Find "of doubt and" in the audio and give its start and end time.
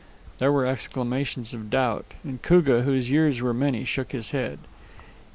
1.53-2.41